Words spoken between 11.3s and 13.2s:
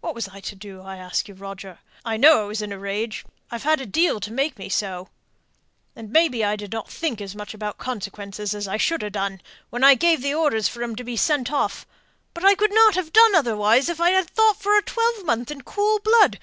off; but I couldn't have